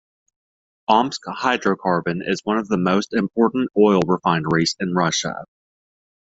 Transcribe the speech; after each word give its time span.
Omsk 0.87 1.21
Hydrocarbon 1.27 2.27
is 2.27 2.41
one 2.43 2.57
of 2.57 2.67
the 2.67 2.79
most 2.79 3.13
important 3.13 3.69
oil 3.77 4.01
refineries 4.07 4.75
in 4.79 4.95
Russia. 4.95 5.43